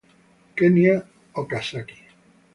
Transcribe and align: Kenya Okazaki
Kenya 0.55 0.95
Okazaki 1.33 1.99